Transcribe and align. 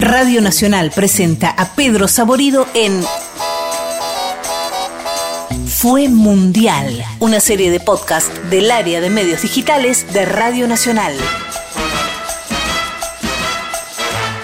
Radio 0.00 0.40
Nacional 0.40 0.92
presenta 0.94 1.50
a 1.50 1.74
Pedro 1.74 2.08
Saborido 2.08 2.66
en 2.72 3.02
Fue 5.66 6.08
Mundial, 6.08 7.04
una 7.18 7.38
serie 7.38 7.70
de 7.70 7.80
podcast 7.80 8.34
del 8.44 8.70
área 8.70 9.02
de 9.02 9.10
medios 9.10 9.42
digitales 9.42 10.10
de 10.14 10.24
Radio 10.24 10.66
Nacional. 10.66 11.12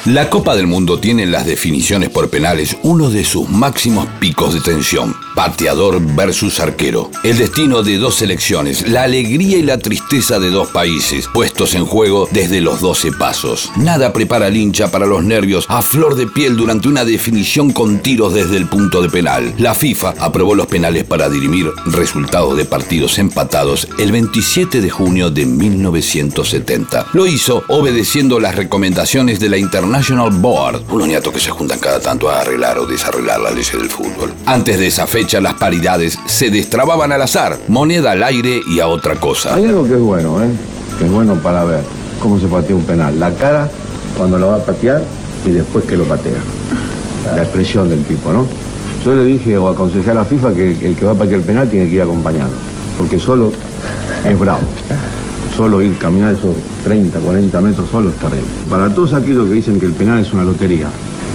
La 0.05 0.29
Copa 0.29 0.55
del 0.55 0.67
Mundo 0.67 1.01
tiene 1.01 1.23
en 1.23 1.33
las 1.33 1.47
definiciones 1.47 2.11
por 2.11 2.29
penales 2.29 2.77
uno 2.83 3.09
de 3.09 3.25
sus 3.25 3.49
máximos 3.49 4.07
picos 4.21 4.53
de 4.53 4.61
tensión. 4.61 5.26
Pateador 5.37 6.01
versus 6.17 6.61
arquero. 6.61 7.11
El 7.23 7.37
destino 7.37 7.83
de 7.83 7.99
dos 7.99 8.15
selecciones, 8.15 8.89
la 8.89 9.03
alegría 9.03 9.59
y 9.59 9.63
la 9.63 9.77
tristeza 9.77 10.41
de 10.41 10.49
dos 10.49 10.69
países, 10.69 11.29
puestos 11.29 11.75
en 11.75 11.85
juego 11.85 12.27
desde 12.33 12.63
los 12.63 12.81
12 12.81 13.13
pasos. 13.13 13.71
Nada 13.77 14.15
prepara 14.15 14.47
al 14.47 14.57
hincha 14.57 14.91
para 14.91 15.05
los 15.05 15.23
nervios 15.23 15.67
a 15.69 15.83
flor 15.83 16.15
de 16.15 16.27
piel 16.27 16.57
durante 16.57 16.89
una 16.89 17.05
definición 17.05 17.75
con 17.75 17.99
tiros 17.99 18.33
desde 18.33 18.57
el 18.57 18.67
punto 18.67 19.03
de 19.03 19.11
penal. 19.11 19.53
La 19.59 19.75
FIFA 19.75 20.15
aprobó 20.19 20.55
los 20.55 20.69
penales 20.69 21.05
para 21.05 21.29
dirimir 21.29 21.71
resultados 21.85 22.57
de 22.57 22.65
partidos 22.65 23.19
empatados 23.19 23.89
el 23.99 24.13
27 24.13 24.81
de 24.81 24.89
junio 24.89 25.29
de 25.31 25.45
1970. 25.45 27.09
Lo 27.13 27.27
hizo 27.27 27.63
obedeciendo 27.69 28.41
las 28.41 28.55
recomendaciones 28.55 29.39
de 29.39 29.51
la 29.51 29.59
International 29.59 30.31
Board, 30.31 30.83
un 30.91 31.03
oniato 31.03 31.31
que 31.31 31.41
se 31.41 31.51
juntan 31.51 31.79
cada 31.79 32.01
tanto 32.01 32.31
a 32.31 32.41
arreglar 32.41 32.79
o 32.79 32.87
desarreglar 32.87 33.39
la 33.41 33.51
ley 33.51 33.65
del 33.71 33.91
fútbol. 33.91 34.33
Antes 34.47 34.79
de 34.79 34.87
esa 34.87 35.07
fecha, 35.07 35.26
las 35.35 35.55
paridades 35.55 36.19
se 36.27 36.51
destrababan 36.51 37.11
al 37.11 37.21
azar, 37.21 37.59
moneda 37.69 38.13
al 38.13 38.23
aire 38.23 38.61
y 38.69 38.79
a 38.79 38.87
otra 38.87 39.17
cosa. 39.17 39.55
Hay 39.57 39.65
algo 39.65 39.85
que 39.85 39.95
es 39.95 40.01
bueno, 40.01 40.43
¿eh? 40.43 40.49
Que 40.99 41.05
es 41.05 41.11
bueno 41.11 41.35
para 41.35 41.65
ver 41.65 41.81
cómo 42.21 42.39
se 42.39 42.47
patea 42.47 42.77
un 42.77 42.85
penal. 42.85 43.19
La 43.19 43.35
cara 43.35 43.69
cuando 44.17 44.39
lo 44.39 44.49
va 44.49 44.57
a 44.57 44.65
patear 44.65 45.03
y 45.45 45.51
después 45.51 45.85
que 45.85 45.97
lo 45.97 46.05
patea. 46.05 46.39
La 47.35 47.43
expresión 47.43 47.89
del 47.89 48.05
tipo, 48.05 48.33
¿no? 48.33 48.47
Yo 49.05 49.17
le 49.17 49.25
dije 49.25 49.59
o 49.59 49.69
aconsejé 49.69 50.13
a 50.13 50.15
la 50.15 50.25
FIFA 50.25 50.55
que 50.55 50.71
el 50.87 50.97
que 50.97 51.05
va 51.05 51.13
a 51.13 51.15
patear 51.17 51.41
el 51.41 51.47
penal 51.47 51.69
tiene 51.69 51.89
que 51.89 51.97
ir 51.97 52.03
acompañado. 52.03 52.51
Porque 52.97 53.19
solo 53.19 53.53
es 54.25 54.39
bravo. 54.39 54.61
Solo 55.57 55.83
ir 55.83 55.99
caminar 55.99 56.35
esos 56.35 56.55
30, 56.85 57.19
40 57.19 57.61
metros 57.61 57.91
solo 57.91 58.11
es 58.11 58.17
terrible. 58.17 58.47
Para 58.71 58.95
todos 58.95 59.13
aquellos 59.13 59.49
que 59.49 59.55
dicen 59.55 59.81
que 59.81 59.87
el 59.87 59.93
penal 59.93 60.21
es 60.21 60.33
una 60.33 60.45
lotería, 60.45 60.87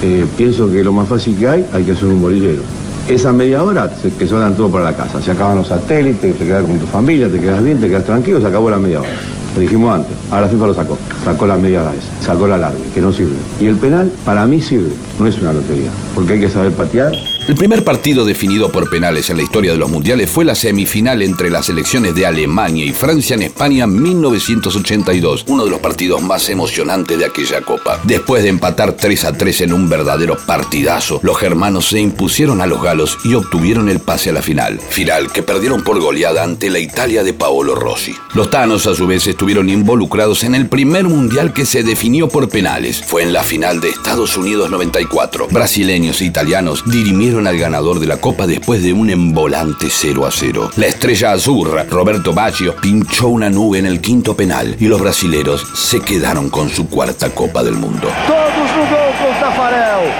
eh, 0.01 0.25
pienso 0.37 0.71
que 0.71 0.83
lo 0.83 0.93
más 0.93 1.09
fácil 1.09 1.35
que 1.37 1.47
hay, 1.47 1.65
hay 1.73 1.83
que 1.83 1.91
hacer 1.91 2.05
un 2.05 2.21
bolillero. 2.21 2.61
Esa 3.07 3.33
media 3.33 3.63
hora 3.63 3.89
se, 4.01 4.13
que 4.13 4.27
suenan 4.27 4.55
todo 4.55 4.69
para 4.69 4.85
la 4.85 4.93
casa. 4.93 5.21
Se 5.21 5.31
acaban 5.31 5.57
los 5.57 5.67
satélites, 5.67 6.37
te 6.37 6.45
quedas 6.45 6.63
con 6.63 6.77
tu 6.79 6.85
familia, 6.85 7.29
te 7.29 7.39
quedas 7.39 7.63
bien, 7.63 7.79
te 7.79 7.87
quedas 7.87 8.05
tranquilo, 8.05 8.39
se 8.39 8.47
acabó 8.47 8.69
la 8.69 8.77
media 8.77 8.99
hora. 9.01 9.09
Lo 9.55 9.61
dijimos 9.61 9.93
antes, 9.93 10.15
ahora 10.29 10.47
FIFA 10.47 10.67
lo 10.67 10.73
sacó. 10.73 10.97
Sacó 11.23 11.45
la 11.45 11.55
media 11.55 11.81
esa, 11.81 12.25
sacó 12.25 12.47
la 12.47 12.57
larga, 12.57 12.79
que 12.93 13.01
no 13.01 13.13
sirve. 13.13 13.35
Y 13.59 13.67
el 13.67 13.75
penal, 13.77 14.11
para 14.25 14.45
mí 14.47 14.61
sirve, 14.61 14.89
no 15.19 15.27
es 15.27 15.37
una 15.39 15.53
lotería. 15.53 15.91
Porque 16.15 16.33
hay 16.33 16.39
que 16.39 16.49
saber 16.49 16.71
patear, 16.71 17.11
El 17.47 17.55
primer 17.55 17.83
partido 17.83 18.23
definido 18.23 18.71
por 18.71 18.89
penales 18.89 19.29
en 19.31 19.37
la 19.37 19.43
historia 19.43 19.71
de 19.71 19.77
los 19.77 19.89
mundiales 19.89 20.29
fue 20.29 20.45
la 20.45 20.53
semifinal 20.53 21.21
entre 21.23 21.49
las 21.49 21.65
selecciones 21.65 22.13
de 22.13 22.25
Alemania 22.25 22.85
y 22.85 22.93
Francia 22.93 23.33
en 23.33 23.41
España 23.41 23.85
en 23.85 24.01
1982, 24.01 25.45
uno 25.47 25.65
de 25.65 25.71
los 25.71 25.79
partidos 25.79 26.21
más 26.21 26.49
emocionantes 26.49 27.17
de 27.17 27.25
aquella 27.25 27.61
copa. 27.61 27.99
Después 28.03 28.43
de 28.43 28.49
empatar 28.49 28.93
3 28.93 29.25
a 29.25 29.33
3 29.33 29.61
en 29.61 29.73
un 29.73 29.89
verdadero 29.89 30.37
partidazo, 30.45 31.19
los 31.23 31.37
germanos 31.37 31.87
se 31.89 31.99
impusieron 31.99 32.61
a 32.61 32.67
los 32.67 32.81
galos 32.81 33.17
y 33.23 33.33
obtuvieron 33.33 33.89
el 33.89 33.99
pase 33.99 34.29
a 34.29 34.33
la 34.33 34.41
final, 34.41 34.79
final 34.79 35.31
que 35.31 35.43
perdieron 35.43 35.83
por 35.83 35.99
goleada 35.99 36.43
ante 36.43 36.69
la 36.69 36.79
Italia 36.79 37.23
de 37.23 37.33
Paolo 37.33 37.73
Rossi. 37.75 38.13
Los 38.33 38.49
tanos 38.51 38.85
a 38.85 38.93
su 38.93 39.07
vez 39.07 39.25
estuvieron 39.27 39.67
involucrados 39.67 40.43
en 40.43 40.55
el 40.55 40.67
primer 40.67 41.07
mundial 41.11 41.53
que 41.53 41.65
se 41.65 41.83
definió 41.83 42.29
por 42.29 42.49
penales. 42.49 43.03
Fue 43.05 43.23
en 43.23 43.33
la 43.33 43.43
final 43.43 43.79
de 43.81 43.89
Estados 43.89 44.37
Unidos 44.37 44.69
94. 44.71 45.47
Brasileños 45.51 46.21
e 46.21 46.25
italianos 46.25 46.83
dirimieron 46.85 47.45
al 47.47 47.57
ganador 47.57 47.99
de 47.99 48.07
la 48.07 48.17
Copa 48.17 48.47
después 48.47 48.81
de 48.81 48.93
un 48.93 49.09
embolante 49.09 49.87
0 49.89 50.25
a 50.25 50.31
0. 50.31 50.71
La 50.77 50.87
estrella 50.87 51.33
azurra, 51.33 51.85
Roberto 51.89 52.33
Baggio, 52.33 52.75
pinchó 52.77 53.27
una 53.27 53.49
nube 53.49 53.79
en 53.79 53.85
el 53.85 54.01
quinto 54.01 54.35
penal 54.35 54.75
y 54.79 54.85
los 54.85 55.01
brasileros 55.01 55.67
se 55.75 55.99
quedaron 55.99 56.49
con 56.49 56.69
su 56.69 56.87
cuarta 56.89 57.29
Copa 57.29 57.61
del 57.61 57.75
Mundo. 57.75 58.07
Todos 58.27 58.71
no 58.77 58.85
gol 58.85 59.13
com 59.19 59.29
o 59.29 59.39
Tafarel. 59.39 60.11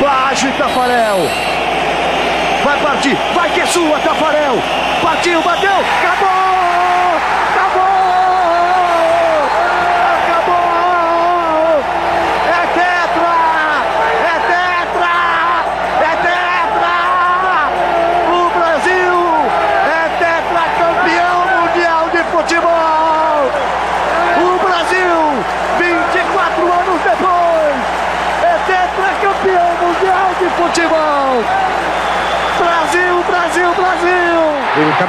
Baixo 0.00 0.46
e 0.48 0.52
Tafarel. 0.52 1.18
Vai 2.64 2.82
partir, 2.82 3.16
vai 3.34 3.52
que 3.52 3.60
é 3.60 3.66
Tafarel. 3.66 4.62
Partiu, 5.02 5.42
bateu! 5.42 5.70
Acabou! 5.70 6.35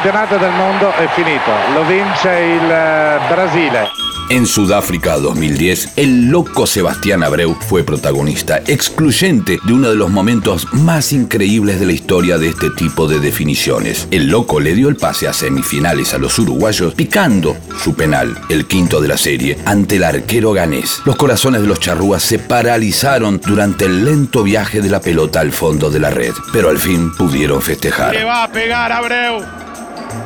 Campionato 0.08 0.38
del 0.38 0.54
mondo 0.54 0.94
è 0.94 1.08
finito, 1.10 1.52
lo 1.74 1.84
vince 1.86 2.30
il 2.30 2.72
eh, 2.72 3.20
Brasile. 3.28 3.90
En 4.30 4.46
Sudáfrica 4.46 5.18
2010, 5.18 5.94
el 5.98 6.30
loco 6.30 6.66
Sebastián 6.66 7.24
Abreu 7.24 7.56
fue 7.60 7.84
protagonista 7.84 8.62
excluyente 8.68 9.60
de 9.62 9.74
uno 9.74 9.90
de 9.90 9.96
los 9.96 10.10
momentos 10.10 10.72
más 10.74 11.12
increíbles 11.12 11.80
de 11.82 11.88
la 11.88 11.92
historia 11.92 12.38
de 12.38 12.50
este 12.50 12.70
tipo 12.70 13.08
de 13.08 13.20
definiciones. 13.20 14.08
El 14.10 14.30
loco 14.30 14.62
le 14.62 14.76
dio 14.76 14.88
el 14.88 14.96
pase 14.96 15.28
a 15.28 15.34
semifinales 15.34 16.14
a 16.14 16.20
los 16.20 16.40
uruguayos 16.40 16.94
picando 16.94 17.58
su 17.78 17.94
penal, 17.96 18.38
el 18.50 18.66
quinto 18.66 19.02
de 19.02 19.08
la 19.10 19.18
serie, 19.18 19.58
ante 19.66 19.98
el 19.98 20.04
arquero 20.06 20.54
ganés. 20.54 21.02
Los 21.04 21.18
corazones 21.18 21.62
de 21.62 21.68
los 21.68 21.82
charrúas 21.82 22.24
se 22.24 22.40
paralizaron 22.40 23.42
durante 23.46 23.86
el 23.86 24.06
lento 24.06 24.44
viaje 24.44 24.82
de 24.82 24.90
la 24.90 25.02
pelota 25.02 25.42
al 25.42 25.52
fondo 25.52 25.90
de 25.90 26.00
la 26.00 26.12
red, 26.12 26.34
pero 26.54 26.70
al 26.70 26.80
fin 26.80 27.12
pudieron 27.14 27.62
festejar. 27.62 28.14
Le 28.14 28.24
va 28.24 28.44
a 28.44 28.52
pegar 28.52 28.92
Abreu. 28.92 29.67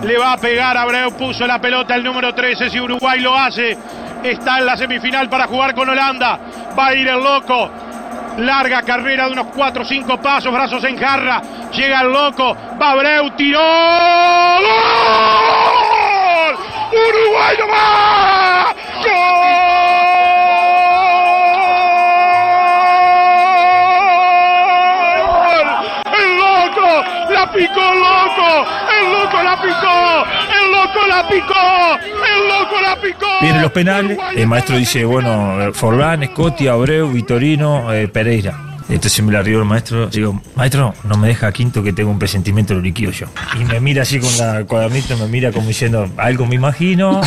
Le 0.03 0.17
va 0.17 0.33
a 0.33 0.37
pegar 0.37 0.77
Abreu. 0.77 1.11
Puso 1.11 1.45
la 1.45 1.59
pelota 1.59 1.95
el 1.95 2.03
número 2.03 2.33
13. 2.33 2.69
Si 2.69 2.79
Uruguay 2.79 3.19
lo 3.19 3.37
hace, 3.37 3.77
está 4.23 4.59
en 4.59 4.65
la 4.65 4.77
semifinal 4.77 5.29
para 5.29 5.47
jugar 5.47 5.73
con 5.75 5.89
Holanda. 5.89 6.39
Va 6.77 6.87
a 6.87 6.95
ir 6.95 7.07
el 7.07 7.23
loco. 7.23 7.69
Larga 8.37 8.81
carrera 8.81 9.25
de 9.25 9.33
unos 9.33 9.47
4 9.53 9.81
o 9.81 9.85
5 9.85 10.17
pasos, 10.21 10.53
brazos 10.53 10.83
en 10.85 10.97
jarra. 10.97 11.41
Llega 11.73 12.01
el 12.01 12.11
loco. 12.11 12.55
Va 12.81 12.91
Abreu, 12.91 13.29
tiró. 13.31 13.59
¡Gol! 14.59 14.67
¡Uruguay 16.91 17.57
no 17.59 17.67
va! 17.67 18.73
¡Gol! 19.03 19.27
¡El 26.17 26.37
loco! 26.37 27.03
¡La 27.29 27.51
picó 27.51 27.93
loco! 27.93 28.80
¡El 29.01 29.11
loco 29.11 29.43
la 29.43 29.61
picó! 29.61 30.23
¡El 30.53 30.71
loco 30.71 31.07
la 31.07 31.27
picó! 31.27 31.99
¡El 32.03 32.47
loco 32.47 32.81
la 32.81 33.01
picó! 33.01 33.27
Vienen 33.41 33.61
los 33.61 33.71
penales, 33.71 34.17
el 34.35 34.47
maestro 34.47 34.77
dice, 34.77 35.05
bueno, 35.05 35.73
Forlán, 35.73 36.25
Scotti, 36.25 36.67
Abreu, 36.67 37.09
Vitorino, 37.11 37.91
eh, 37.93 38.07
Pereira. 38.07 38.71
Entonces 38.89 39.23
me 39.23 39.31
la 39.31 39.41
río 39.41 39.59
el 39.59 39.65
maestro, 39.65 40.07
digo, 40.07 40.41
maestro, 40.55 40.93
no 41.05 41.17
me 41.17 41.29
deja 41.29 41.51
quinto 41.53 41.81
que 41.81 41.93
tengo 41.93 42.11
un 42.11 42.19
presentimiento 42.19 42.73
lo 42.73 42.81
liquido 42.81 43.11
yo. 43.11 43.27
Y 43.59 43.63
me 43.63 43.79
mira 43.79 44.01
así 44.01 44.19
con 44.19 44.37
la 44.37 44.65
cuadernito, 44.65 45.17
me 45.17 45.27
mira 45.27 45.51
como 45.51 45.67
diciendo, 45.67 46.09
algo 46.17 46.45
me 46.45 46.55
imagino. 46.55 47.21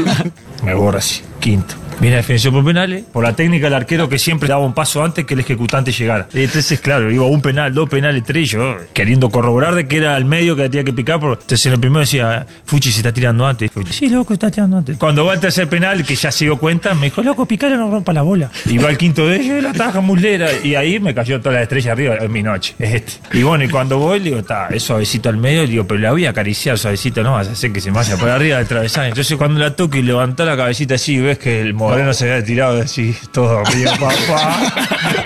me 0.62 0.72
borra 0.74 0.98
así, 0.98 1.22
quinto. 1.40 1.74
Viene 2.00 2.16
la 2.16 2.22
definición 2.22 2.54
por 2.54 2.64
penales, 2.64 3.04
por 3.12 3.22
la 3.22 3.34
técnica 3.34 3.66
del 3.66 3.74
arquero 3.74 4.08
que 4.08 4.18
siempre 4.18 4.48
daba 4.48 4.64
un 4.64 4.72
paso 4.72 5.04
antes 5.04 5.26
que 5.26 5.34
el 5.34 5.40
ejecutante 5.40 5.92
llegara. 5.92 6.28
Y 6.32 6.40
Entonces, 6.44 6.80
claro, 6.80 7.10
iba 7.10 7.26
un 7.26 7.42
penal, 7.42 7.74
dos 7.74 7.90
penales, 7.90 8.22
tres, 8.24 8.50
yo 8.50 8.76
queriendo 8.94 9.28
corroborar 9.30 9.74
de 9.74 9.86
que 9.86 9.98
era 9.98 10.16
el 10.16 10.24
medio 10.24 10.56
que 10.56 10.68
tenía 10.70 10.84
que 10.84 10.94
picar. 10.94 11.20
Pero, 11.20 11.34
entonces 11.34 11.66
en 11.66 11.72
el 11.74 11.80
primero 11.80 12.00
decía, 12.00 12.46
Fuchi 12.64 12.90
se 12.90 13.00
está 13.00 13.12
tirando 13.12 13.46
antes. 13.46 13.70
Fuchi, 13.70 13.92
sí, 13.92 14.08
loco, 14.08 14.32
está 14.32 14.50
tirando 14.50 14.78
antes. 14.78 14.96
Cuando 14.96 15.26
va 15.26 15.34
al 15.34 15.40
tercer 15.40 15.68
penal, 15.68 16.04
que 16.04 16.14
ya 16.14 16.32
se 16.32 16.46
dio 16.46 16.56
cuenta, 16.56 16.94
me 16.94 17.06
dijo, 17.06 17.22
loco, 17.22 17.44
picar 17.46 17.70
no 17.72 17.90
rompa 17.90 18.12
la 18.12 18.22
bola. 18.22 18.50
Y 18.64 18.78
va 18.78 18.88
al 18.88 18.96
quinto 18.96 19.26
de 19.26 19.36
ellos, 19.36 19.62
la 19.62 19.72
taja 19.72 20.00
muslera. 20.00 20.48
Y 20.64 20.74
ahí 20.76 20.98
me 21.00 21.14
cayó 21.14 21.38
toda 21.40 21.56
la 21.56 21.62
estrella 21.62 21.92
arriba, 21.92 22.14
es 22.14 22.30
mi 22.30 22.42
noche, 22.42 22.74
es 22.78 22.94
este. 22.94 23.38
Y 23.38 23.42
bueno, 23.42 23.64
y 23.64 23.68
cuando 23.68 23.98
voy, 23.98 24.20
digo, 24.20 24.38
está, 24.38 24.68
es 24.68 24.82
suavecito 24.82 25.28
al 25.28 25.36
medio, 25.36 25.66
digo, 25.66 25.86
pero 25.86 26.00
la 26.00 26.12
voy 26.12 26.24
a 26.24 26.30
acariciar 26.30 26.78
suavecito, 26.78 27.22
no 27.22 27.32
vas 27.32 27.48
a 27.48 27.52
hacer 27.52 27.72
que 27.72 27.80
se 27.80 27.90
vaya 27.90 28.16
por 28.16 28.30
arriba 28.30 28.56
del 28.56 28.66
travesaño. 28.66 29.08
Entonces 29.08 29.36
cuando 29.36 29.60
la 29.60 29.76
toco 29.76 29.98
y 29.98 30.02
levantó 30.02 30.44
la 30.44 30.56
cabecita 30.56 30.94
así, 30.94 31.18
ves 31.18 31.38
que 31.38 31.60
el 31.60 31.74
moreno 31.90 32.14
se 32.14 32.30
había 32.30 32.44
tirado 32.44 32.80
así, 32.80 33.16
todo 33.32 33.62
mío, 33.74 33.90
papá. 34.00 34.72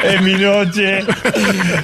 es 0.05 0.22
mi 0.22 0.34
noche. 0.34 1.05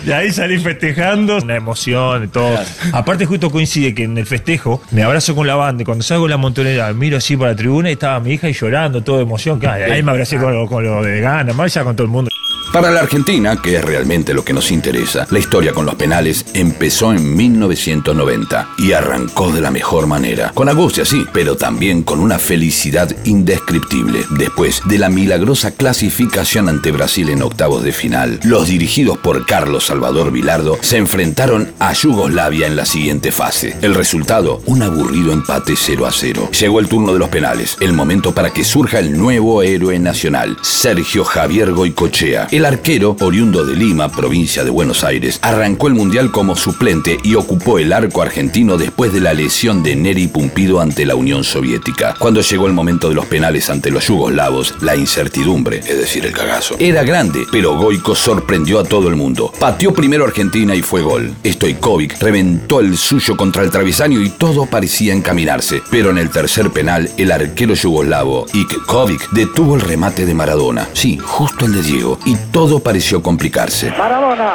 De 0.05 0.15
ahí 0.15 0.31
salí 0.32 0.59
festejando, 0.59 1.38
una 1.38 1.56
emoción 1.56 2.25
y 2.25 2.29
todo. 2.29 2.59
Aparte, 2.93 3.27
justo 3.27 3.50
coincide 3.50 3.94
que 3.94 4.05
en 4.05 4.17
el 4.17 4.27
festejo 4.27 4.82
me 4.91 5.03
abrazo 5.03 5.35
con 5.35 5.47
la 5.47 5.55
banda 5.55 5.82
y 5.82 5.85
cuando 5.85 6.03
salgo 6.03 6.25
de 6.25 6.31
la 6.31 6.37
montonera 6.37 6.93
miro 6.93 7.17
así 7.19 7.37
para 7.37 7.53
la 7.53 7.56
tribuna 7.56 7.91
y 7.91 7.93
estaba 7.93 8.19
mi 8.21 8.32
hija 8.32 8.49
y 8.49 8.53
llorando, 8.53 9.03
todo 9.03 9.17
de 9.17 9.23
emoción. 9.23 9.61
Ahí 9.67 10.03
me 10.03 10.11
abracé 10.11 10.38
con 10.38 10.55
lo, 10.55 10.67
con 10.67 10.85
lo 10.85 11.03
de 11.03 11.21
gana, 11.21 11.53
más 11.53 11.73
ya 11.75 11.85
con 11.85 11.94
todo 11.94 12.05
el 12.05 12.11
mundo. 12.11 12.31
Para 12.72 12.93
la 12.93 13.00
Argentina, 13.00 13.61
que 13.61 13.75
es 13.75 13.84
realmente 13.84 14.32
lo 14.32 14.44
que 14.44 14.52
nos 14.52 14.70
interesa, 14.70 15.26
la 15.31 15.40
historia 15.40 15.72
con 15.72 15.87
los 15.87 15.96
penales 15.96 16.46
empezó 16.55 17.12
en 17.12 17.34
1990 17.37 18.69
y 18.78 18.93
arrancó 18.93 19.50
de 19.50 19.61
la 19.61 19.72
mejor 19.72 20.06
manera. 20.06 20.52
Con 20.55 20.69
angustia, 20.69 21.05
sí, 21.05 21.26
pero 21.32 21.56
también 21.56 22.05
con 22.05 22.20
una 22.20 22.38
felicidad 22.38 23.11
indescriptible. 23.25 24.25
Después 24.38 24.82
de 24.84 24.99
la 24.99 25.08
milagrosa 25.08 25.72
clasificación 25.72 26.69
ante 26.69 26.93
Brasil 26.93 27.31
en 27.31 27.43
octavos 27.43 27.82
de 27.82 27.90
final, 27.90 28.38
los 28.44 28.69
dirigidos 28.69 29.19
por 29.19 29.44
Carlos 29.46 29.87
Salvador 29.87 30.31
Vilardo 30.31 30.78
se 30.81 30.99
enfrentaron 30.99 31.72
a 31.81 31.93
Yugoslavia 31.93 32.69
en 32.69 32.76
la 32.76 32.87
siguiente 32.87 33.32
fase. 33.32 33.76
El 33.82 33.96
resultado, 33.96 34.62
un 34.67 34.84
aburrido 34.84 35.32
empate 35.32 35.75
0 35.75 36.06
a 36.06 36.12
0. 36.12 36.50
Llegó 36.61 36.78
el 36.78 36.87
turno 36.87 37.12
de 37.12 37.19
los 37.19 37.31
penales, 37.31 37.76
el 37.81 37.94
momento 37.94 38.32
para 38.32 38.50
que 38.50 38.62
surja 38.62 39.00
el 39.00 39.19
nuevo 39.19 39.61
héroe 39.64 39.99
nacional, 39.99 40.56
Sergio 40.62 41.25
Javier 41.25 41.72
Goicochea. 41.72 42.46
Arquero, 42.65 43.17
oriundo 43.21 43.65
de 43.65 43.77
Lima, 43.77 44.11
provincia 44.11 44.65
de 44.65 44.71
Buenos 44.71 45.05
Aires, 45.05 45.39
arrancó 45.43 45.89
el 45.89 45.95
mundial 45.95 46.31
como 46.31 46.57
suplente 46.57 47.19
y 47.23 47.35
ocupó 47.35 47.79
el 47.79 47.93
arco 47.93 48.23
argentino 48.23 48.77
después 48.77 49.12
de 49.12 49.21
la 49.21 49.35
lesión 49.35 49.83
de 49.83 49.97
Neri 49.97 50.29
Pumpido 50.29 50.81
ante 50.81 51.07
la 51.07 51.15
Unión 51.15 51.45
Soviética. 51.45 52.15
Cuando 52.19 52.41
llegó 52.41 52.67
el 52.67 52.73
momento 52.73 53.09
de 53.09 53.15
los 53.15 53.27
penales 53.27 53.71
ante 53.71 53.91
los 53.91 54.07
yugoslavos, 54.07 54.75
la 54.81 54.97
incertidumbre, 54.97 55.79
es 55.79 55.99
decir, 55.99 56.25
el 56.25 56.33
cagazo, 56.33 56.77
era 56.79 57.03
grande, 57.03 57.47
pero 57.51 57.77
Goico 57.77 58.15
sorprendió 58.15 58.81
a 58.81 58.85
todo 58.85 59.09
el 59.09 59.17
mundo. 59.17 59.53
Pateó 59.59 59.93
primero 59.93 60.25
Argentina 60.25 60.75
y 60.75 60.83
fue 60.83 61.03
gol. 61.03 61.35
Stoikovic 61.45 62.21
reventó 62.21 62.81
el 62.81 62.97
suyo 62.97 63.37
contra 63.37 63.63
el 63.63 63.71
travesaño 63.71 64.21
y 64.21 64.31
todo 64.31 64.67
parecía 64.67 65.15
encaminarse, 65.15 65.83
pero 65.91 66.11
en 66.11 66.19
el 66.19 66.31
tercer 66.31 66.71
penal, 66.71 67.11
el 67.17 67.33
arquero 67.33 67.75
yugoslavo 67.75 68.47
Ikovic 68.53 69.31
detuvo 69.31 69.77
el 69.77 69.81
remate 69.81 70.27
de 70.27 70.35
Maradona. 70.35 70.89
Sí, 70.93 71.19
justo 71.23 71.67
el 71.67 71.73
de 71.73 71.83
Diego, 71.83 72.19
y 72.25 72.37
todo 72.52 72.81
pareció 72.81 73.23
complicarse. 73.23 73.91
Maradona, 73.97 74.55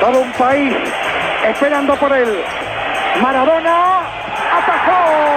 todo 0.00 0.20
un 0.20 0.32
país 0.32 0.72
esperando 1.48 1.94
por 1.96 2.12
él. 2.12 2.42
Maradona 3.20 4.00
atajó. 4.58 5.34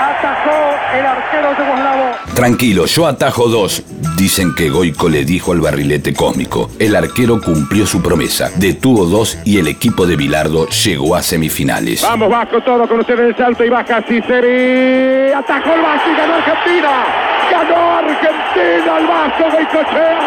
Atajó 0.00 0.96
el 0.96 1.06
arquero 1.06 1.56
yugoslavo. 1.56 2.10
Tranquilo, 2.34 2.86
yo 2.86 3.06
atajo 3.06 3.48
dos. 3.48 3.82
Dicen 4.16 4.52
que 4.54 4.68
Goico 4.68 5.08
le 5.08 5.24
dijo 5.24 5.52
al 5.52 5.60
barrilete 5.60 6.12
cósmico. 6.12 6.70
El 6.78 6.96
arquero 6.96 7.40
cumplió 7.40 7.86
su 7.86 8.02
promesa, 8.02 8.50
detuvo 8.56 9.04
dos 9.04 9.38
y 9.44 9.58
el 9.58 9.68
equipo 9.68 10.06
de 10.06 10.16
Bilardo 10.16 10.68
llegó 10.68 11.14
a 11.14 11.22
semifinales. 11.22 12.02
Vamos 12.02 12.30
Vasco, 12.30 12.60
todo 12.62 12.88
con 12.88 13.00
ustedes 13.00 13.28
el 13.28 13.36
salto 13.36 13.64
y 13.64 13.68
baja 13.68 14.02
Ciceri. 14.02 15.32
Atajó 15.32 15.74
el 15.74 15.82
Vasco 15.82 16.10
y 16.10 16.16
ganó 16.16 16.34
Argentina. 16.34 17.27
Ganó 17.50 17.98
Argentina 17.98 18.98
el 18.98 19.06
Vasco 19.06 19.44
Goicochea. 19.50 20.18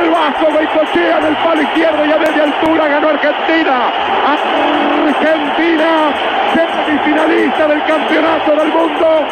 El 0.00 0.10
Vasco 0.10 0.46
Goicochea 0.52 1.18
en 1.18 1.26
el 1.26 1.36
palo 1.36 1.62
izquierdo 1.62 2.04
y 2.04 2.12
a 2.12 2.18
media 2.18 2.44
altura 2.44 2.88
ganó 2.88 3.08
Argentina. 3.08 3.76
Argentina, 5.04 6.12
semifinalista 6.54 7.68
del 7.68 7.84
campeonato 7.84 8.56
del 8.56 8.68
mundo. 8.72 9.26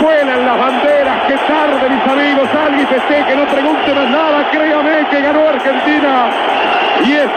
Vuelan 0.00 0.46
las 0.46 0.58
banderas, 0.58 1.22
que 1.28 1.34
tarde 1.34 1.88
mis 1.88 2.06
amigos, 2.06 2.48
alguien 2.66 2.86
que 2.86 3.36
no 3.36 3.44
pregunte 3.44 3.94
más 3.94 4.10
nada, 4.10 4.50
créame 4.50 5.06
que 5.10 5.20
ganó 5.20 5.48
Argentina 5.48 6.30
y 7.04 7.12
es 7.12 7.30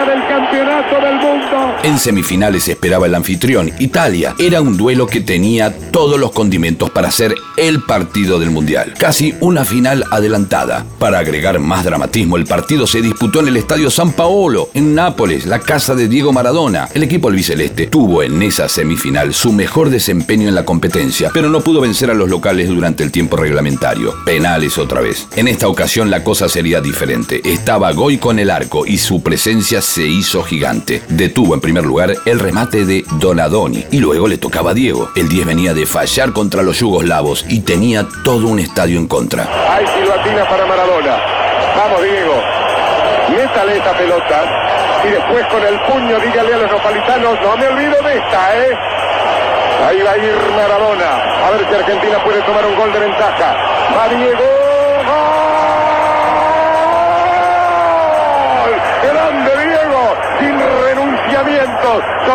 del 0.00 0.26
campeonato 0.26 1.00
del 1.00 1.14
mundo. 1.16 1.76
En 1.82 1.98
semifinales 1.98 2.66
esperaba 2.68 3.06
el 3.06 3.14
anfitrión, 3.14 3.70
Italia. 3.78 4.34
Era 4.38 4.60
un 4.60 4.76
duelo 4.76 5.06
que 5.06 5.20
tenía 5.20 5.74
todos 5.90 6.18
los 6.18 6.32
condimentos 6.32 6.90
para 6.90 7.10
ser 7.10 7.34
el 7.56 7.82
partido 7.82 8.38
del 8.38 8.50
Mundial. 8.50 8.94
Casi 8.98 9.34
una 9.40 9.64
final 9.64 10.04
adelantada. 10.10 10.86
Para 10.98 11.18
agregar 11.18 11.58
más 11.58 11.84
dramatismo, 11.84 12.36
el 12.36 12.46
partido 12.46 12.86
se 12.86 13.02
disputó 13.02 13.40
en 13.40 13.48
el 13.48 13.56
Estadio 13.56 13.90
San 13.90 14.12
Paolo, 14.12 14.70
en 14.72 14.94
Nápoles, 14.94 15.46
la 15.46 15.58
casa 15.58 15.94
de 15.94 16.08
Diego 16.08 16.32
Maradona. 16.32 16.88
El 16.94 17.02
equipo 17.02 17.28
albiceleste 17.28 17.88
tuvo 17.88 18.22
en 18.22 18.40
esa 18.42 18.68
semifinal 18.68 19.34
su 19.34 19.52
mejor 19.52 19.90
desempeño 19.90 20.48
en 20.48 20.54
la 20.54 20.64
competencia, 20.64 21.30
pero 21.34 21.50
no 21.50 21.60
pudo 21.60 21.80
vencer 21.80 22.10
a 22.10 22.14
los 22.14 22.30
locales 22.30 22.68
durante 22.68 23.02
el 23.02 23.12
tiempo 23.12 23.36
reglamentario. 23.36 24.14
Penales 24.24 24.78
otra 24.78 25.00
vez. 25.00 25.28
En 25.36 25.48
esta 25.48 25.68
ocasión 25.68 26.10
la 26.10 26.24
cosa 26.24 26.48
sería 26.48 26.80
diferente. 26.80 27.42
Estaba 27.44 27.92
Goico 27.92 28.30
en 28.30 28.38
el 28.38 28.50
arco 28.50 28.86
y 28.86 28.96
su 28.96 29.22
presencia 29.22 29.81
se 29.82 30.06
hizo 30.06 30.42
gigante. 30.44 31.02
Detuvo 31.08 31.54
en 31.54 31.60
primer 31.60 31.84
lugar 31.84 32.14
el 32.24 32.38
remate 32.38 32.86
de 32.86 33.04
Donadoni 33.18 33.84
y 33.90 33.98
luego 33.98 34.28
le 34.28 34.38
tocaba 34.38 34.70
a 34.70 34.74
Diego. 34.74 35.10
El 35.16 35.28
10 35.28 35.46
venía 35.46 35.74
de 35.74 35.86
fallar 35.86 36.32
contra 36.32 36.62
los 36.62 36.78
yugoslavos 36.78 37.44
y 37.48 37.60
tenía 37.60 38.06
todo 38.24 38.46
un 38.46 38.60
estadio 38.60 38.98
en 38.98 39.08
contra. 39.08 39.42
Hay 39.68 39.84
silbatina 39.88 40.48
para 40.48 40.66
Maradona. 40.66 41.16
Vamos, 41.76 42.02
Diego. 42.02 42.34
Métale 43.36 43.76
esta 43.76 43.98
pelota. 43.98 45.02
Y 45.04 45.08
después 45.10 45.46
con 45.46 45.62
el 45.62 45.80
puño 45.80 46.18
dígale 46.20 46.54
a 46.54 46.58
los 46.58 46.70
nopalitanos, 46.70 47.38
no 47.42 47.56
me 47.56 47.66
olvido 47.66 47.96
de 48.02 48.18
esta, 48.18 48.56
¿eh? 48.56 48.78
Ahí 49.88 50.00
va 50.00 50.12
a 50.12 50.16
ir 50.16 50.36
Maradona. 50.54 51.10
A 51.44 51.50
ver 51.50 51.66
si 51.68 51.74
Argentina 51.74 52.22
puede 52.22 52.40
tomar 52.42 52.64
un 52.64 52.76
gol 52.76 52.92
de 52.92 53.00
ventaja. 53.00 53.56
Va 53.96 54.08
Diego. 54.08 54.44
¡Gol! 55.06 55.61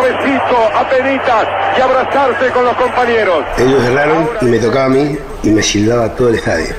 Suavecito, 0.08 0.56
apenitas. 0.74 1.48
Y 1.76 1.80
abrazarse 1.80 2.50
con 2.52 2.64
los 2.64 2.76
compañeros. 2.76 3.44
Ellos 3.58 3.84
erraron 3.84 4.28
y 4.40 4.44
me 4.46 4.58
tocaba 4.58 4.86
a 4.86 4.88
mí 4.88 5.16
y 5.42 5.50
me 5.50 5.62
silbaba 5.62 6.14
todo 6.14 6.30
el 6.30 6.36
estadio. 6.36 6.74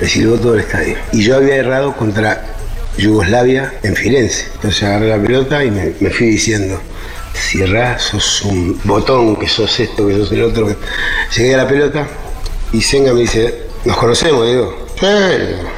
Me 0.00 0.08
silbó 0.08 0.36
todo 0.36 0.54
el 0.54 0.60
estadio. 0.60 0.96
Y 1.12 1.22
yo 1.22 1.36
había 1.36 1.56
errado 1.56 1.94
contra 1.96 2.42
Yugoslavia 2.98 3.72
en 3.82 3.96
Firenze. 3.96 4.46
Entonces 4.54 4.82
agarré 4.84 5.08
la 5.08 5.18
pelota 5.18 5.64
y 5.64 5.70
me, 5.70 5.92
me 5.98 6.10
fui 6.10 6.28
diciendo, 6.28 6.80
si 7.32 7.62
errás, 7.62 8.02
sos 8.02 8.42
un 8.42 8.80
botón, 8.84 9.36
que 9.36 9.48
sos 9.48 9.80
esto, 9.80 10.06
que 10.06 10.14
sos 10.14 10.30
el 10.32 10.44
otro. 10.44 10.68
Llegué 11.36 11.54
a 11.54 11.58
la 11.58 11.68
pelota 11.68 12.06
y 12.72 12.80
Senga 12.80 13.12
me 13.12 13.20
dice, 13.20 13.66
nos 13.84 13.96
conocemos, 13.96 14.46
digo, 14.46 14.86
sí, 15.00 15.06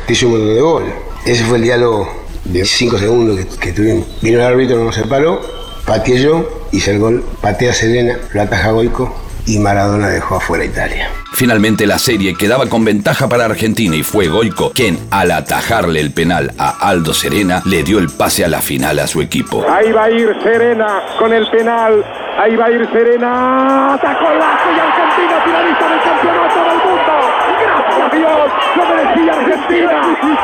te 0.06 0.12
hice 0.12 0.26
un 0.26 0.32
montón 0.32 0.54
de 0.54 0.60
gol. 0.60 0.84
Ese 1.24 1.44
fue 1.44 1.56
el 1.56 1.64
diálogo 1.64 2.26
de 2.44 2.64
5 2.64 2.98
segundos 2.98 3.38
que, 3.38 3.58
que 3.58 3.72
tuvimos. 3.72 4.06
Vino 4.20 4.38
el 4.38 4.44
árbitro, 4.44 4.82
nos 4.82 4.94
separó, 4.94 5.57
pateé 5.88 6.20
yo, 6.22 6.46
hice 6.70 6.92
el 6.92 6.98
gol, 6.98 7.24
patea 7.40 7.72
Serena, 7.72 8.18
lo 8.34 8.42
ataja 8.42 8.70
Goico 8.72 9.16
y 9.46 9.58
Maradona 9.58 10.08
dejó 10.08 10.36
afuera 10.36 10.62
a 10.62 10.66
Italia. 10.66 11.08
Finalmente 11.32 11.86
la 11.86 11.98
serie 11.98 12.34
quedaba 12.34 12.66
con 12.66 12.84
ventaja 12.84 13.28
para 13.28 13.46
Argentina 13.46 13.96
y 13.96 14.02
fue 14.02 14.28
Goico 14.28 14.72
quien, 14.74 14.98
al 15.10 15.30
atajarle 15.30 16.00
el 16.00 16.12
penal 16.12 16.52
a 16.58 16.88
Aldo 16.88 17.14
Serena, 17.14 17.62
le 17.64 17.82
dio 17.82 17.98
el 17.98 18.10
pase 18.10 18.44
a 18.44 18.48
la 18.48 18.60
final 18.60 18.98
a 18.98 19.06
su 19.06 19.22
equipo. 19.22 19.64
Ahí 19.68 19.90
va 19.90 20.04
a 20.04 20.10
ir 20.10 20.36
Serena 20.42 21.02
con 21.18 21.32
el 21.32 21.48
penal. 21.50 22.04
Ahí 22.38 22.54
va 22.54 22.66
a 22.66 22.70
ir 22.70 22.88
Serena. 22.92 23.94
Atacó 23.94 24.30
el 24.30 24.38
Vasco 24.38 24.68
y 24.70 24.78
Argentina 24.78 25.42
finalista 25.44 25.88
del 25.90 26.00
campeonato 26.02 26.60
del 26.68 26.78
mundo. 26.86 27.12
Gracias 27.58 27.98
a 27.98 28.16
Dios. 28.16 28.52
Lo 28.76 28.82
merecía 28.86 29.32
Argentina. 29.32 29.96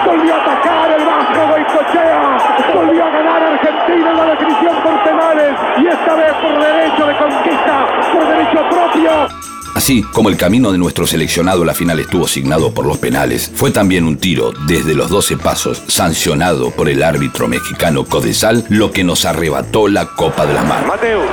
Volvió 0.04 0.34
a 0.34 0.42
atacar 0.42 0.90
el 0.90 1.04
Vasco 1.04 1.40
Goicochea. 1.50 2.38
Volvió 2.74 3.04
a 3.04 3.10
ganar 3.10 3.42
Argentina 3.44 4.10
en 4.10 4.16
la 4.16 4.26
definición 4.26 4.82
por 4.82 5.04
penales. 5.04 5.54
Y 5.78 5.86
esta 6.04 6.14
vez 6.16 6.32
por 6.34 6.62
derecho 6.62 7.06
de 7.06 7.16
conquista. 7.16 7.86
Por 8.12 8.28
derecho 8.28 8.68
propio. 8.68 9.28
Así 9.74 10.02
como 10.12 10.28
el 10.28 10.36
camino 10.36 10.70
de 10.70 10.78
nuestro 10.78 11.06
seleccionado 11.06 11.62
a 11.62 11.66
la 11.66 11.74
final 11.74 11.98
estuvo 11.98 12.28
signado 12.28 12.72
por 12.72 12.86
los 12.86 12.98
penales, 12.98 13.50
fue 13.54 13.70
también 13.70 14.04
un 14.04 14.18
tiro 14.18 14.52
desde 14.66 14.94
los 14.94 15.10
12 15.10 15.36
pasos 15.38 15.82
sancionado 15.88 16.70
por 16.70 16.88
el 16.88 17.02
árbitro 17.02 17.48
mexicano 17.48 18.04
Codesal 18.04 18.64
lo 18.68 18.92
que 18.92 19.02
nos 19.02 19.24
arrebató 19.24 19.88
la 19.88 20.06
Copa 20.06 20.46
de 20.46 20.54
las 20.54 20.64
Manos. 20.64 20.86
Mateus. 20.86 21.24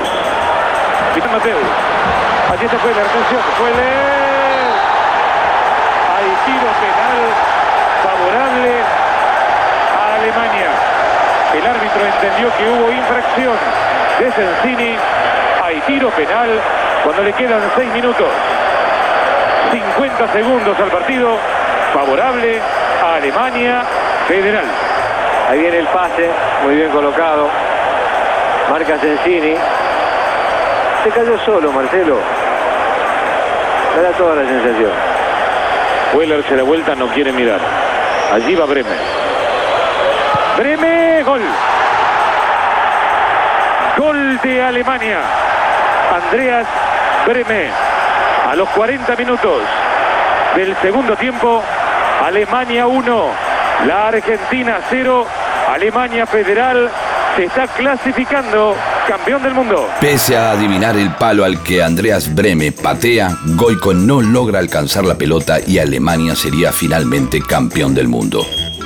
Peter 1.13 1.29
Mateus. 1.29 1.59
Allí 2.51 2.67
se 2.67 2.77
fue 2.77 2.91
la 2.91 3.01
atención. 3.01 3.41
Fue 3.57 3.69
Leo. 3.69 4.71
Hay 6.15 6.29
tiro 6.45 6.69
penal 6.81 7.19
favorable 8.03 8.71
a 9.99 10.15
Alemania. 10.15 10.71
El 11.53 11.67
árbitro 11.67 12.05
entendió 12.05 12.57
que 12.57 12.63
hubo 12.69 12.91
infracción 12.91 13.91
de 14.19 14.31
Sensini. 14.31 14.95
Hay 15.63 15.79
tiro 15.81 16.09
penal 16.09 16.49
cuando 17.03 17.23
le 17.23 17.33
quedan 17.33 17.61
6 17.75 17.93
minutos. 17.93 18.27
50 19.71 20.33
segundos 20.33 20.79
al 20.79 20.89
partido. 20.89 21.37
Favorable 21.93 22.59
a 23.03 23.15
Alemania 23.15 23.83
Federal. 24.27 24.65
Ahí 25.49 25.59
viene 25.59 25.79
el 25.79 25.87
pase, 25.87 26.29
muy 26.63 26.75
bien 26.75 26.89
colocado. 26.91 27.49
Marca 28.69 28.97
Sensini. 28.99 29.55
Se 31.03 31.09
cayó 31.09 31.37
solo, 31.45 31.71
Marcelo. 31.71 32.17
Me 33.95 34.01
da 34.01 34.11
toda 34.11 34.35
la 34.35 34.47
sensación. 34.47 34.91
Weller 36.13 36.43
se 36.47 36.55
da 36.55 36.63
vuelta, 36.63 36.95
no 36.95 37.07
quiere 37.07 37.31
mirar. 37.31 37.59
Allí 38.33 38.55
va 38.55 38.65
Bremer. 38.65 38.97
Bremer, 40.57 41.23
gol. 41.23 41.41
Gol 44.01 44.39
de 44.41 44.63
Alemania. 44.63 45.19
Andreas 46.11 46.65
Bremer. 47.27 47.69
A 48.49 48.55
los 48.55 48.67
40 48.69 49.15
minutos. 49.15 49.61
del 50.55 50.75
segundo 50.77 51.15
tiempo. 51.15 51.61
Alemania 52.25 52.87
1, 52.87 53.25
la 53.85 54.07
Argentina 54.07 54.79
0. 54.89 55.27
Alemania 55.69 56.25
Federal 56.25 56.89
se 57.35 57.45
está 57.45 57.67
clasificando 57.67 58.75
campeón 59.07 59.43
del 59.43 59.53
mundo. 59.53 59.87
Pese 59.99 60.35
a 60.35 60.49
adivinar 60.49 60.97
el 60.97 61.11
palo 61.11 61.45
al 61.45 61.61
que 61.61 61.83
Andreas 61.83 62.33
Breme 62.33 62.71
patea, 62.71 63.29
Goico 63.55 63.93
no 63.93 64.19
logra 64.19 64.57
alcanzar 64.57 65.05
la 65.05 65.13
pelota 65.13 65.59
y 65.65 65.77
Alemania 65.77 66.35
sería 66.35 66.71
finalmente 66.71 67.39
campeón 67.39 67.93
del 67.93 68.07
mundo. 68.07 68.43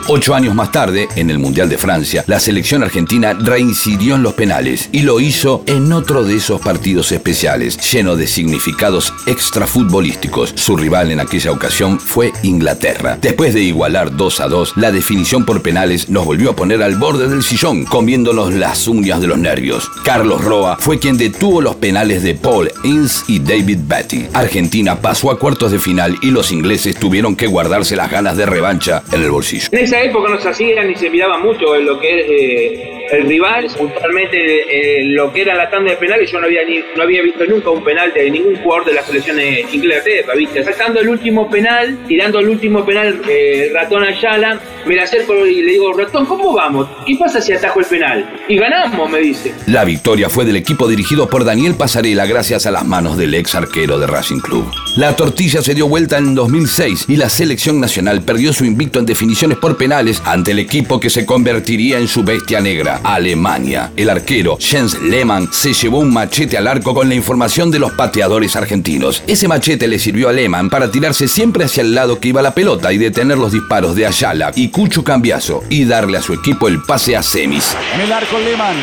Ocho 0.08 0.36
años 0.36 0.54
más 0.54 0.72
tarde, 0.72 1.08
en 1.16 1.32
el 1.32 1.40
Mundial 1.40 1.68
de 1.68 1.80
Francia, 1.80 2.24
la 2.28 2.40
selección 2.40 2.84
argentina 2.84 3.34
reincidió 3.34 4.14
en 4.14 4.22
los 4.22 4.36
penales 4.36 4.88
y 4.92 5.02
lo 5.02 5.20
hizo 5.20 5.64
en 5.66 5.92
otro 5.92 6.24
de 6.24 6.36
esos 6.36 6.62
partidos 6.62 7.12
especiales, 7.12 7.80
lleno 7.92 8.16
de 8.16 8.28
significados 8.28 9.12
extrafutbolísticos. 9.26 10.54
Su 10.56 10.78
rival 10.78 11.10
en 11.10 11.20
aquella 11.20 11.52
ocasión 11.52 12.00
fue 12.00 12.32
Inglaterra. 12.44 13.18
Después 13.20 13.56
de 13.56 13.62
igualar 13.62 14.16
2 14.16 14.40
a 14.42 14.48
2, 14.48 14.74
la 14.76 14.92
definición 14.92 15.44
por 15.44 15.64
penales 15.64 16.08
nos 16.08 16.24
volvió 16.24 16.52
a 16.52 16.56
poner 16.56 16.84
al 16.84 16.98
borde 16.98 17.28
del 17.28 17.42
sillón, 17.42 17.86
comiéndonos 17.86 18.54
las 18.54 18.88
uñas 18.88 19.22
de 19.22 19.28
los 19.28 19.40
nervios. 19.40 19.90
Carlos 20.04 20.44
Roa 20.44 20.78
fue 20.80 21.00
quien 21.00 21.18
detuvo 21.18 21.62
los 21.62 21.78
penales 21.78 22.22
de 22.22 22.36
Paul 22.36 22.72
Ince 22.84 23.24
y 23.28 23.40
David 23.40 23.80
Batty. 23.88 24.28
Argentina 24.34 25.02
pasó 25.02 25.32
a 25.32 25.40
cuartos 25.40 25.72
de 25.72 25.80
final 25.80 26.16
y 26.22 26.30
los 26.30 26.52
ingleses 26.52 26.96
tuvieron 26.96 27.36
que 27.36 27.48
guardarse 27.48 27.96
las 27.96 28.12
ganas 28.12 28.38
de 28.38 28.46
revancha 28.46 29.02
en 29.12 29.24
el 29.24 29.32
bolsillo 29.32 29.70
esa 29.96 30.04
época 30.04 30.30
no 30.30 30.40
se 30.40 30.50
hacía 30.50 30.84
ni 30.84 30.96
se 30.96 31.10
miraba 31.10 31.38
mucho 31.38 31.75
en 31.75 31.86
lo 31.86 31.98
que 32.00 32.20
es 32.20 32.25
eh, 32.30 32.95
el 33.12 33.28
rival, 33.28 33.68
puntualmente 33.78 34.38
eh, 34.40 35.06
lo 35.06 35.32
que 35.32 35.42
era 35.42 35.56
la 35.56 35.70
tanda 35.70 35.92
de 35.92 35.98
penales, 35.98 36.32
yo 36.32 36.40
no 36.40 36.46
había, 36.46 36.62
no 36.96 37.04
había 37.04 37.22
visto 37.22 37.46
nunca 37.46 37.70
un 37.70 37.84
penal 37.84 38.14
de 38.14 38.30
ningún 38.30 38.56
jugador 38.58 38.86
de 38.86 38.94
la 38.94 39.04
selección 39.04 39.38
de 39.38 39.66
Inglaterra, 39.72 40.34
¿viste? 40.36 40.64
Sacando 40.64 41.00
el 41.00 41.10
último 41.10 41.50
penal, 41.50 41.98
tirando 42.08 42.40
el 42.40 42.50
último 42.50 42.86
penal, 42.86 43.22
eh, 43.28 43.72
Ratón 43.74 44.04
Ayala, 44.04 44.60
me 44.86 44.96
la 44.96 45.04
acerco 45.04 45.46
y 45.46 45.62
le 45.62 45.72
digo, 45.74 45.94
Ratón, 45.94 46.26
¿cómo 46.26 46.54
vamos? 46.54 46.88
¿Qué 47.06 47.16
pasa 47.16 47.42
si 47.42 47.54
atajo 47.54 47.80
el 47.80 47.86
penal? 47.86 48.30
Y 48.48 48.58
ganamos, 48.58 49.10
me 49.10 49.20
dice. 49.20 49.54
La 49.68 49.84
victoria 49.84 50.30
fue 50.30 50.46
del 50.46 50.56
equipo 50.56 50.88
dirigido 50.88 51.30
por 51.30 51.44
Daniel 51.44 51.76
Pasarela 51.76 52.26
gracias 52.26 52.66
a 52.66 52.72
las 52.72 52.86
manos 52.86 53.18
del 53.18 53.34
ex 53.34 53.56
arquero 53.56 54.00
de 54.00 54.08
Racing 54.08 54.40
Club. 54.40 54.72
La 54.98 55.16
tortilla 55.16 55.62
se 55.62 55.74
dio 55.74 55.88
vuelta 55.88 56.18
en 56.18 56.36
2006 56.36 57.06
y 57.08 57.18
la 57.18 57.30
selección 57.30 57.80
nacional 57.80 58.22
perdió 58.22 58.54
su 58.54 58.66
invicto 58.66 59.00
en 59.00 59.06
definiciones 59.06 59.58
por 59.58 59.78
penales 59.78 60.22
ante 60.26 60.52
el 60.52 60.60
equipo 60.60 61.00
que 61.00 61.10
se 61.10 61.26
convertiría 61.26 62.00
en 62.00 62.08
su 62.08 62.24
bestia 62.24 62.62
negra, 62.62 62.95
Alemania. 63.04 63.92
El 63.96 64.10
arquero 64.10 64.58
Jens 64.60 65.00
Lehmann 65.02 65.50
se 65.52 65.74
llevó 65.74 66.00
un 66.00 66.14
machete 66.14 66.58
al 66.58 66.68
arco 66.68 66.94
con 66.94 67.10
la 67.10 67.16
información 67.16 67.72
de 67.72 67.80
los 67.80 67.92
pateadores 67.94 68.56
argentinos. 68.56 69.24
Ese 69.28 69.48
machete 69.48 69.88
le 69.88 70.00
sirvió 70.00 70.30
a 70.30 70.34
Lehmann 70.34 70.70
para 70.70 70.92
tirarse 70.92 71.28
siempre 71.28 71.66
hacia 71.66 71.82
el 71.82 71.96
lado 71.96 72.20
que 72.20 72.30
iba 72.30 72.42
la 72.42 72.54
pelota 72.54 72.92
y 72.94 72.98
detener 72.98 73.38
los 73.38 73.52
disparos 73.52 73.96
de 73.96 74.06
Ayala 74.06 74.52
y 74.56 74.70
Cucho 74.70 75.04
Cambiazo 75.04 75.64
y 75.70 75.86
darle 75.86 76.18
a 76.18 76.22
su 76.22 76.34
equipo 76.34 76.68
el 76.68 76.82
pase 76.82 77.16
a 77.16 77.24
semis. 77.24 77.75
En 77.94 78.02
el 78.02 78.12
arco 78.12 78.40
Lehmann, 78.40 78.78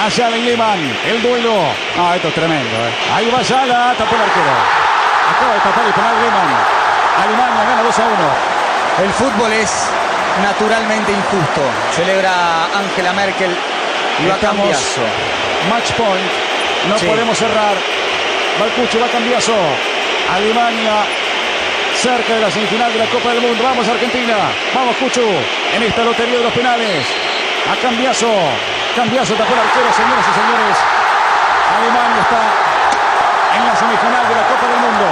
Ayala 0.00 0.36
y 0.36 0.42
Lehmann, 0.44 0.80
el 1.08 1.22
duelo. 1.22 1.54
Ah, 1.96 2.14
esto 2.16 2.28
es 2.28 2.34
tremendo. 2.34 2.76
¿eh? 2.76 2.92
Ahí 3.12 3.30
va 3.32 3.40
Ayala, 3.40 3.94
tapó 3.96 4.14
el 4.16 4.22
arquero. 4.22 4.84
Acaba 5.30 5.54
de 5.54 5.60
tapar 5.60 5.86
el 5.86 5.92
penal 5.92 6.14
Lehmann. 6.22 6.84
Alemania 7.22 7.64
gana 7.64 7.82
2 7.82 7.98
a 7.98 8.06
1. 8.06 8.54
El 9.04 9.10
fútbol 9.10 9.52
es 9.52 9.70
naturalmente 10.42 11.12
injusto. 11.12 11.62
Celebra 11.94 12.66
Angela 12.74 13.12
Merkel 13.12 13.56
y 14.22 14.26
va. 14.28 14.36
Match 15.70 15.92
point. 15.92 16.32
No 16.88 16.98
Sí. 16.98 17.06
podemos 17.06 17.36
cerrar. 17.38 17.74
Va 18.60 18.66
el 18.66 18.72
Cucho, 18.72 19.00
va 19.00 19.08
Cambiaso. 19.08 19.54
Alemania 20.34 21.04
cerca 22.00 22.34
de 22.34 22.40
la 22.40 22.50
semifinal 22.50 22.92
de 22.92 22.98
la 22.98 23.06
Copa 23.06 23.30
del 23.30 23.40
Mundo. 23.40 23.62
Vamos 23.62 23.88
Argentina. 23.88 24.36
Vamos 24.74 24.96
Cucho. 24.96 25.22
En 25.74 25.82
esta 25.82 26.02
lotería 26.04 26.38
de 26.38 26.44
los 26.44 26.52
penales. 26.52 27.06
A 27.70 27.76
Cambiaso. 27.80 28.28
Cambiaso 28.94 29.34
tapó 29.34 29.52
el 29.54 29.60
arquero, 29.60 29.92
señoras 29.94 30.24
y 30.28 30.34
señores. 30.34 30.76
Alemania 31.74 32.22
está 32.22 32.42
en 33.56 33.66
la 33.66 33.74
semifinal 33.76 34.28
de 34.28 34.34
la 34.34 34.42
Copa 34.46 34.66
del 34.68 34.80
Mundo. 34.80 35.06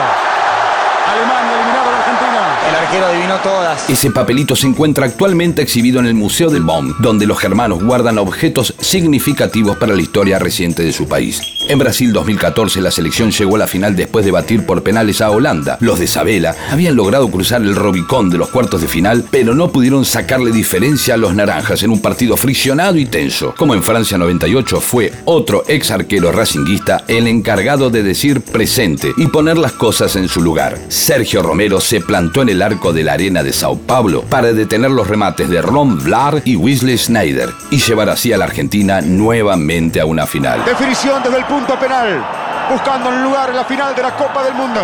Ese 3.89 4.11
papelito 4.11 4.55
se 4.55 4.67
encuentra 4.67 5.07
actualmente 5.07 5.63
exhibido 5.63 6.01
en 6.01 6.07
el 6.07 6.15
Museo 6.15 6.51
del 6.51 6.63
Bonn, 6.63 6.95
donde 6.99 7.27
los 7.27 7.39
germanos 7.39 7.83
guardan 7.83 8.19
objetos 8.19 8.75
significativos 8.81 9.77
para 9.77 9.95
la 9.95 10.03
historia 10.03 10.39
reciente 10.39 10.83
de 10.83 10.93
su 10.93 11.09
país. 11.09 11.41
En 11.69 11.79
Brasil 11.79 12.13
2014 12.13 12.81
la 12.81 12.91
selección 12.91 13.31
llegó 13.31 13.57
a 13.57 13.61
la 13.61 13.67
final 13.67 13.95
después 13.95 14.25
de 14.25 14.31
batir 14.31 14.67
por 14.67 14.83
penales 14.83 15.21
a 15.21 15.31
Holanda. 15.31 15.79
Los 15.81 15.99
de 15.99 16.07
Sabela 16.07 16.55
habían 16.71 16.97
logrado 16.97 17.31
cruzar 17.31 17.63
el 17.63 17.77
Robicón 17.77 18.31
de 18.31 18.39
los 18.39 18.49
cuartos 18.49 18.81
de 18.81 18.89
final, 18.89 19.25
pero 19.31 19.55
no 19.55 19.71
pudieron 19.71 20.05
sacarle 20.05 20.51
diferencia 20.51 21.15
a 21.15 21.17
los 21.17 21.35
naranjas 21.35 21.83
en 21.83 21.91
un 21.91 22.03
partido 22.03 22.37
friccionado 22.37 22.97
y 22.97 23.07
tenso. 23.07 23.55
Como 23.57 23.75
en 23.75 23.83
Francia 23.83 24.19
98 24.19 24.81
fue 24.81 25.13
otro 25.25 25.63
ex 25.69 25.91
arquero 25.91 26.33
racinguista 26.33 27.05
el 27.07 27.29
encargado 27.29 27.91
de 27.91 28.03
decir 28.03 28.41
presente 28.41 29.13
y 29.17 29.29
poner 29.29 29.57
las 29.57 29.73
cosas 29.73 30.17
en 30.17 30.29
su 30.29 30.43
lugar. 30.43 30.79
Sergio 30.89 31.43
Romero 31.43 31.81
se 31.81 32.01
plantó 32.01 32.43
en 32.43 32.49
el 32.51 32.63
arco 32.63 32.93
de 32.93 33.05
la 33.05 33.15
arena 33.15 33.43
de 33.43 33.53
Sao 33.53 33.79
Paulo 33.79 34.23
para 34.23 34.53
detener 34.53 34.91
los 34.91 35.07
remates 35.07 35.49
de 35.49 35.63
Ron 35.63 36.03
Vlaar 36.03 36.43
y 36.45 36.57
Wesley 36.57 36.99
Schneider 36.99 37.51
y 37.71 37.79
llevar 37.79 38.11
así 38.11 38.33
a 38.33 38.39
la 38.39 38.47
Argentina 38.47 39.01
nuevamente 39.01 40.01
a 40.01 40.07
una 40.07 40.27
final. 40.27 40.65
Definición 40.65 41.23
desde 41.23 41.37
punto 41.53 41.79
penal. 41.79 42.25
Buscando 42.71 43.11
un 43.11 43.23
lugar 43.23 43.51
en 43.51 43.57
la 43.57 43.65
final 43.65 43.95
de 43.95 44.03
la 44.03 44.13
Copa 44.13 44.43
del 44.43 44.55
Mundo. 44.55 44.81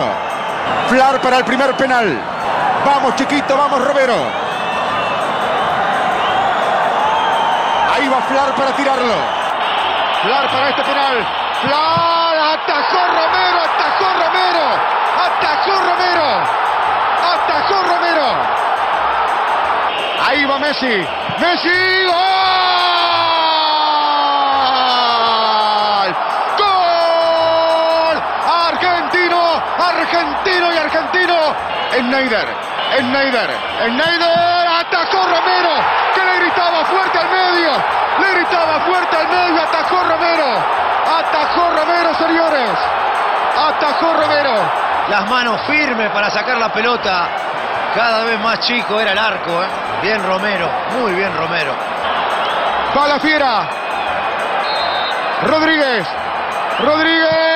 Flar 0.89 1.19
para 1.19 1.39
el 1.39 1.45
primer 1.45 1.75
penal. 1.77 2.07
Vamos, 2.85 3.17
chiquito, 3.17 3.57
vamos, 3.57 3.83
Romero. 3.83 4.17
Ahí 7.95 8.07
va 8.09 8.21
Flar 8.21 8.51
para 8.55 8.71
tirarlo. 8.73 9.15
Flar 10.23 10.51
para 10.51 10.69
este 10.69 10.83
penal. 10.83 11.27
Flar, 11.63 12.37
atajó 12.53 13.01
Romero, 13.17 13.59
atajó 13.69 14.09
Romero. 14.23 14.65
Atajó 15.25 15.75
Romero. 15.89 16.29
Atajó 17.33 17.83
Romero. 17.83 18.27
Ahí 20.29 20.45
va 20.45 20.59
Messi. 20.59 21.07
Messi, 21.41 22.05
gol. 22.05 22.58
Schneider, 31.99 32.47
Schneider, 32.97 33.51
Schneider, 33.83 34.69
atajó 34.81 35.23
Romero, 35.27 35.75
que 36.15 36.25
le 36.25 36.37
gritaba 36.43 36.85
fuerte 36.85 37.19
al 37.19 37.29
medio, 37.29 37.73
le 38.21 38.35
gritaba 38.35 38.81
fuerte 38.87 39.17
al 39.17 39.29
medio, 39.29 39.63
atajó 39.63 40.05
Romero, 40.05 40.47
atajó 41.19 41.71
Romero, 41.71 42.15
señores, 42.15 42.71
atajó 43.69 44.13
Romero. 44.13 44.55
Las 45.09 45.29
manos 45.29 45.61
firmes 45.67 46.11
para 46.11 46.31
sacar 46.31 46.59
la 46.59 46.73
pelota. 46.73 47.29
Cada 47.95 48.23
vez 48.23 48.39
más 48.41 48.61
chico 48.61 49.01
era 49.01 49.13
el 49.13 49.19
arco. 49.19 49.63
¿eh? 49.63 49.67
Bien 50.03 50.23
Romero, 50.25 50.71
muy 51.01 51.13
bien 51.13 51.37
Romero. 51.37 51.75
Va 52.97 53.09
la 53.09 53.19
fiera. 53.19 53.69
Rodríguez. 55.43 56.07
Rodríguez. 56.81 57.48